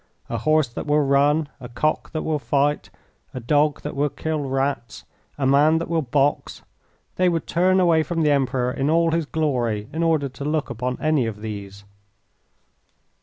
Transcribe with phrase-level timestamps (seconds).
[0.29, 2.89] A horse that will run, a cock that will fight,
[3.35, 5.03] a dog that will kill rats,
[5.37, 6.63] a man that will box
[7.17, 10.71] they would turn away from the Emperor in all his glory in order to look
[10.71, 11.83] upon any of these.